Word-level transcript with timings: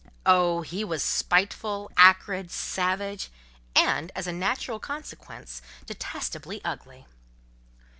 Oh! 0.25 0.61
he 0.63 0.83
was 0.83 1.03
spiteful, 1.03 1.91
acrid, 1.95 2.49
savage; 2.49 3.29
and, 3.75 4.11
as 4.15 4.25
a 4.25 4.31
natural 4.33 4.79
consequence, 4.79 5.61
detestably 5.85 6.59
ugly. 6.65 7.05